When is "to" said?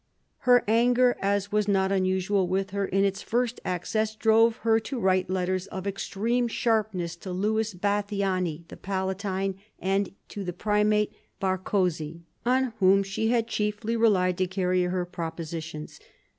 4.79-4.97, 7.17-7.31, 10.29-10.43, 14.39-14.47